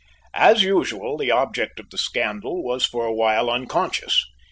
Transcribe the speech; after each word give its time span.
As 0.33 0.63
usual, 0.63 1.15
the 1.15 1.29
object 1.29 1.79
of 1.79 1.91
the 1.91 1.97
scandal 1.99 2.63
was 2.63 2.87
for 2.87 3.05
a 3.05 3.13
while 3.13 3.51
unconscious. 3.51 4.25